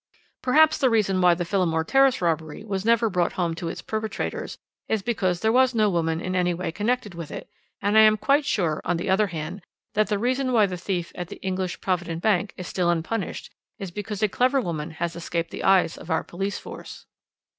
[0.41, 4.57] "Perhaps the reason why the Phillimore Terrace robbery was never brought home to its perpetrators
[4.87, 7.47] is because there was no woman in any way connected with it,
[7.83, 9.61] and I am quite sure, on the other hand,
[9.93, 13.91] that the reason why the thief at the English Provident Bank is still unpunished is
[13.91, 17.05] because a clever woman has escaped the eyes of our police force."